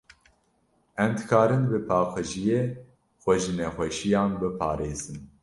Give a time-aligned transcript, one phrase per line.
[1.03, 2.61] Em dikarin bi paqijiyê,
[3.21, 5.19] xwe ji nexweşiyan biparêzin.